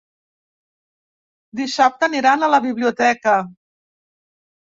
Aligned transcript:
Dissabte 1.59 2.09
aniran 2.09 2.45
a 2.47 2.49
la 2.53 2.61
biblioteca. 2.65 3.35